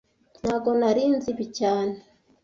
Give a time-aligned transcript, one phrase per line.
[0.41, 1.95] Ntago nari nzi ibi cyane